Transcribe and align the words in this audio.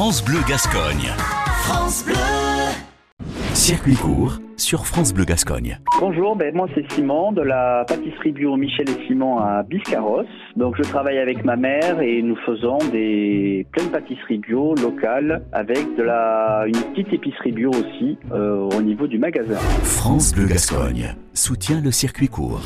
France 0.00 0.24
Bleu 0.24 0.38
Gascogne. 0.48 1.12
France 1.64 2.06
Bleu. 2.06 2.14
Circuit 3.52 3.96
court 3.96 4.38
sur 4.56 4.86
France 4.86 5.12
Bleu 5.12 5.26
Gascogne. 5.26 5.78
Bonjour, 6.00 6.36
ben 6.36 6.54
moi 6.54 6.68
c'est 6.74 6.90
Simon 6.92 7.32
de 7.32 7.42
la 7.42 7.84
pâtisserie 7.86 8.32
bio 8.32 8.56
Michel 8.56 8.88
et 8.88 9.06
Simon 9.06 9.36
à 9.36 9.62
Biscarros. 9.62 10.24
Donc 10.56 10.76
je 10.78 10.84
travaille 10.84 11.18
avec 11.18 11.44
ma 11.44 11.56
mère 11.56 12.00
et 12.00 12.22
nous 12.22 12.36
faisons 12.46 12.78
des 12.90 13.66
plein 13.72 13.84
de 13.84 13.90
pâtisseries 13.90 14.38
bio 14.38 14.74
locales 14.76 15.44
avec 15.52 15.94
de 15.98 16.02
la 16.02 16.64
une 16.66 16.80
petite 16.94 17.12
épicerie 17.12 17.52
bio 17.52 17.68
aussi 17.68 18.16
euh, 18.32 18.70
au 18.74 18.80
niveau 18.80 19.06
du 19.06 19.18
magasin. 19.18 19.58
France 19.82 20.32
Bleu 20.32 20.46
Gascogne 20.46 21.14
soutient 21.34 21.78
le 21.78 21.90
circuit 21.90 22.28
court. 22.28 22.62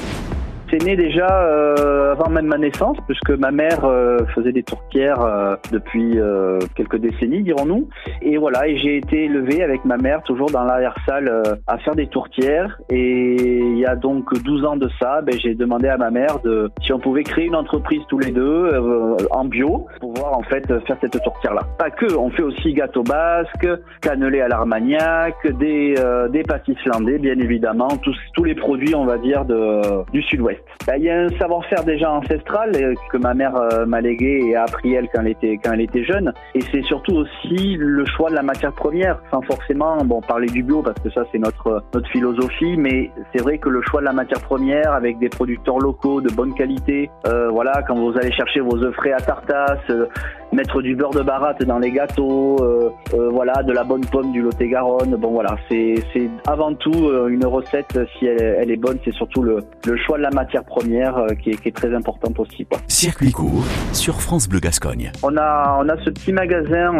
C'est 0.74 0.84
né 0.84 0.96
déjà 0.96 1.28
euh, 1.30 2.10
avant 2.12 2.28
même 2.28 2.46
ma 2.46 2.58
naissance, 2.58 2.96
puisque 3.06 3.30
ma 3.30 3.52
mère 3.52 3.84
euh, 3.84 4.18
faisait 4.34 4.50
des 4.50 4.64
tourtières 4.64 5.20
euh, 5.20 5.54
depuis 5.70 6.18
euh, 6.18 6.58
quelques 6.74 6.96
décennies, 6.96 7.44
dirons-nous. 7.44 7.88
Et 8.26 8.38
voilà, 8.38 8.66
et 8.66 8.78
j'ai 8.78 8.96
été 8.96 9.24
élevé 9.24 9.62
avec 9.62 9.84
ma 9.84 9.98
mère 9.98 10.22
toujours 10.22 10.50
dans 10.50 10.64
l'arrière-salle 10.64 11.28
euh, 11.28 11.42
à 11.66 11.76
faire 11.76 11.94
des 11.94 12.06
tourtières. 12.06 12.80
Et 12.88 13.36
il 13.36 13.78
y 13.78 13.84
a 13.84 13.96
donc 13.96 14.32
12 14.42 14.64
ans 14.64 14.76
de 14.76 14.88
ça, 14.98 15.20
ben, 15.20 15.38
j'ai 15.38 15.54
demandé 15.54 15.88
à 15.88 15.98
ma 15.98 16.10
mère 16.10 16.40
de 16.42 16.70
si 16.80 16.94
on 16.94 16.98
pouvait 16.98 17.22
créer 17.22 17.44
une 17.44 17.54
entreprise 17.54 18.00
tous 18.08 18.18
les 18.18 18.30
deux 18.30 18.40
euh, 18.42 19.16
en 19.30 19.44
bio 19.44 19.86
pour 20.00 20.14
pouvoir 20.14 20.38
en 20.38 20.42
fait 20.42 20.66
faire 20.86 20.96
cette 21.02 21.22
tourtière-là. 21.22 21.62
Pas 21.78 21.90
que, 21.90 22.16
on 22.16 22.30
fait 22.30 22.42
aussi 22.42 22.72
gâteau 22.72 23.02
basque, 23.02 23.68
cannelé 24.00 24.40
à 24.40 24.48
l'armagnac, 24.48 25.34
des, 25.58 25.94
euh, 25.98 26.28
des 26.28 26.42
pâtisses 26.42 26.84
landais, 26.86 27.18
bien 27.18 27.38
évidemment, 27.38 27.88
tous, 28.02 28.16
tous 28.34 28.44
les 28.44 28.54
produits, 28.54 28.94
on 28.94 29.04
va 29.04 29.18
dire, 29.18 29.44
de, 29.44 29.80
du 30.12 30.22
sud-ouest. 30.22 30.62
Ben, 30.86 30.94
Il 30.96 31.04
y 31.04 31.10
a 31.10 31.20
un 31.20 31.28
savoir-faire 31.38 31.84
déjà 31.84 32.10
ancestral 32.10 32.72
euh, 32.74 32.94
que 33.10 33.18
ma 33.18 33.34
mère 33.34 33.56
euh, 33.56 33.84
m'a 33.86 34.00
légué 34.00 34.40
et 34.46 34.56
a 34.56 34.62
appris 34.62 34.94
elle 34.94 35.08
quand 35.12 35.20
elle 35.20 35.28
était 35.28 35.58
quand 35.62 35.72
elle 35.72 35.82
était 35.82 36.04
jeune. 36.04 36.32
Et 36.54 36.60
c'est 36.72 36.82
surtout 36.82 37.16
aussi 37.16 37.76
le 37.76 38.04
choix 38.16 38.30
de 38.30 38.34
la 38.34 38.42
matière 38.42 38.72
première, 38.72 39.18
sans 39.30 39.42
forcément 39.42 39.96
bon 40.04 40.20
parler 40.20 40.46
du 40.48 40.62
bio 40.62 40.82
parce 40.82 40.98
que 41.00 41.10
ça 41.10 41.22
c'est 41.32 41.38
notre 41.38 41.82
notre 41.92 42.08
philosophie, 42.10 42.76
mais 42.76 43.10
c'est 43.32 43.42
vrai 43.42 43.58
que 43.58 43.68
le 43.68 43.82
choix 43.82 44.00
de 44.00 44.06
la 44.06 44.12
matière 44.12 44.40
première 44.40 44.92
avec 44.92 45.18
des 45.18 45.28
producteurs 45.28 45.78
locaux 45.78 46.20
de 46.20 46.30
bonne 46.30 46.54
qualité, 46.54 47.10
euh, 47.26 47.48
voilà 47.50 47.82
quand 47.86 47.94
vous 47.94 48.16
allez 48.16 48.32
chercher 48.32 48.60
vos 48.60 48.76
œufs 48.82 48.94
frais 48.94 49.12
à 49.12 49.20
tartasse, 49.20 49.78
euh, 49.90 50.06
mettre 50.52 50.82
du 50.82 50.94
beurre 50.94 51.10
de 51.10 51.22
baratte 51.22 51.62
dans 51.64 51.78
les 51.78 51.90
gâteaux, 51.90 52.56
euh, 52.62 52.90
voilà 53.30 53.62
de 53.62 53.72
la 53.72 53.84
bonne 53.84 54.04
pomme 54.06 54.30
du 54.32 54.42
Lot-et-Garonne, 54.42 55.16
bon 55.16 55.32
voilà 55.32 55.56
c'est 55.68 55.94
c'est 56.12 56.30
avant 56.46 56.74
tout 56.74 57.10
une 57.28 57.44
recette 57.46 57.98
si 58.18 58.26
elle, 58.26 58.56
elle 58.60 58.70
est 58.70 58.76
bonne, 58.76 58.98
c'est 59.04 59.14
surtout 59.14 59.42
le 59.42 59.58
le 59.86 59.96
choix 59.96 60.18
de 60.18 60.22
la 60.22 60.30
matière 60.30 60.64
première 60.64 61.26
qui, 61.42 61.50
est, 61.50 61.60
qui 61.60 61.68
est 61.68 61.76
très 61.76 61.92
importante 61.94 62.38
aussi. 62.38 62.64
Quoi. 62.66 62.78
Circuit 62.88 63.32
court 63.32 63.64
sur 63.92 64.20
France 64.20 64.48
Bleu 64.48 64.60
Gascogne. 64.60 65.10
On 65.22 65.36
a, 65.36 65.78
on 65.80 65.88
a 65.88 65.96
ce 66.04 66.10
petit 66.10 66.32
magasin 66.32 66.92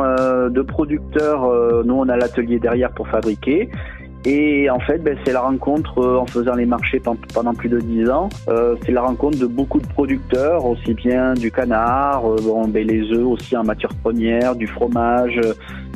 de 0.51 0.63
producteurs. 0.63 1.04
Euh, 1.17 1.83
nous, 1.85 1.95
on 1.95 2.09
a 2.09 2.17
l'atelier 2.17 2.59
derrière 2.59 2.91
pour 2.93 3.09
fabriquer. 3.09 3.71
Et 4.27 4.71
en 4.71 4.81
fait, 4.81 4.99
ben, 5.05 5.19
c'est 5.25 5.35
la 5.35 5.43
rencontre, 5.43 5.99
euh, 5.99 6.17
en 6.19 6.25
faisant 6.25 6.55
les 6.55 6.65
marchés 6.65 6.99
pen- 6.99 7.17
pendant 7.35 7.53
plus 7.53 7.69
de 7.69 7.79
10 7.79 8.09
ans, 8.09 8.31
euh, 8.49 8.75
c'est 8.87 8.93
la 8.93 9.03
rencontre 9.03 9.39
de 9.39 9.45
beaucoup 9.47 9.81
de 9.81 9.87
producteurs, 9.87 10.65
aussi 10.65 10.95
bien 10.95 11.35
du 11.35 11.51
canard, 11.51 12.25
euh, 12.27 12.37
bon, 12.43 12.67
ben, 12.67 12.87
les 12.87 13.13
œufs 13.13 13.27
aussi 13.27 13.55
en 13.55 13.65
matière 13.65 13.91
première, 14.03 14.57
du 14.57 14.67
fromage, 14.67 15.39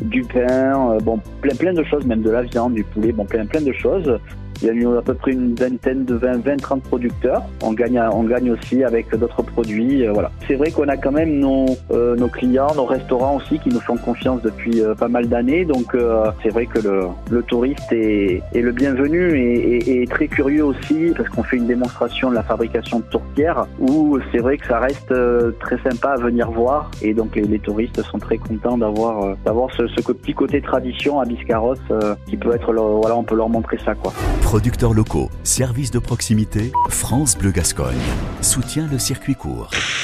du 0.03 0.21
pain, 0.25 0.99
bon, 1.03 1.19
plein, 1.41 1.55
plein 1.57 1.73
de 1.73 1.83
choses, 1.85 2.05
même 2.05 2.21
de 2.21 2.31
la 2.31 2.43
viande, 2.43 2.75
du 2.75 2.85
poulet, 2.85 3.13
bon, 3.13 3.25
plein, 3.25 3.47
plein 3.47 3.63
de 3.63 3.73
choses. 3.73 4.19
Il 4.63 4.67
y 4.69 4.71
a 4.71 4.75
eu 4.75 4.87
à 4.97 5.03
peu 5.03 5.15
près 5.15 5.33
une 5.33 5.55
vingtaine 5.55 6.05
de 6.05 6.15
20, 6.15 6.45
20 6.45 6.57
30 6.61 6.83
producteurs. 6.83 7.43
On 7.63 7.73
gagne, 7.73 8.01
on 8.13 8.25
gagne 8.25 8.51
aussi 8.51 8.83
avec 8.85 9.15
d'autres 9.17 9.43
produits. 9.43 10.07
euh, 10.07 10.13
voilà. 10.13 10.31
C'est 10.47 10.55
vrai 10.57 10.71
qu'on 10.71 10.89
a 10.89 10.97
quand 10.97 11.13
même 11.13 11.39
nos, 11.39 11.67
euh, 11.93 12.17
nos 12.17 12.29
clients, 12.29 12.69
nos 12.77 12.85
restaurants 12.85 13.37
aussi 13.37 13.59
qui 13.61 13.69
nous 13.69 13.81
font 13.81 13.97
confiance 13.97 14.43
depuis 14.43 14.81
euh, 14.83 14.95
pas 14.95 15.09
mal 15.09 15.29
d'années. 15.29 15.65
Donc 15.65 15.95
euh, 15.95 16.25
c'est 16.43 16.49
vrai 16.51 16.67
que 16.67 16.81
le, 16.81 17.01
le 17.31 17.43
touriste 17.43 17.93
est, 17.93 18.43
est 18.55 18.61
le 18.61 18.73
bienvenu 18.73 19.39
et, 19.39 19.77
et- 19.77 20.03
et 20.03 20.07
très 20.07 20.27
curieux 20.29 20.65
aussi 20.65 21.13
parce 21.17 21.29
qu'on 21.29 21.43
fait 21.43 21.57
une 21.57 21.67
démonstration 21.67 22.31
de 22.31 22.35
la 22.35 22.43
fabrication 22.43 22.99
de 23.01 23.05
tourtières 23.05 23.67
où 23.79 24.19
c'est 24.33 24.39
vrai 24.39 24.57
que 24.59 24.67
ça 24.67 24.79
reste 24.81 25.13
très 25.61 25.79
sympa 25.89 26.11
à 26.11 26.17
venir 26.17 26.51
voir 26.51 26.91
et 27.03 27.15
donc 27.15 27.37
les, 27.37 27.43
les 27.43 27.59
touristes 27.59 28.03
sont 28.03 28.19
très 28.19 28.39
contents 28.39 28.77
d'avoir 28.79 29.35
ce, 29.77 29.87
ce 29.89 30.01
petit 30.13 30.35
côté 30.35 30.61
tradition 30.61 31.21
à 31.21 31.25
Biscarros 31.25 31.75
euh, 31.91 32.15
qui 32.27 32.37
peut 32.37 32.55
être 32.55 32.73
leur- 32.73 32.99
voilà 33.01 33.17
on 33.17 33.23
peut 33.23 33.37
leur 33.37 33.49
montrer 33.49 33.79
ça 33.85 33.95
quoi. 33.95 34.13
Producteurs 34.49 34.95
locaux, 34.95 35.31
services 35.45 35.91
de 35.91 35.99
proximité, 35.99 36.73
France 36.89 37.37
Bleu 37.37 37.51
Gascogne 37.51 37.99
soutient 38.41 38.87
le 38.87 38.99
circuit 38.99 39.35
court. 39.35 39.69